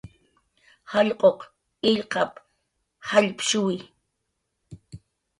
"jallq'uq 0.91 1.39
illqap"" 1.91 2.31
jallpshuwi." 3.09 3.77